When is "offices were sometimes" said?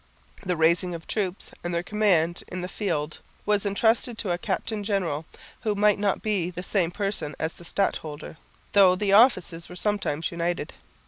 9.13-10.31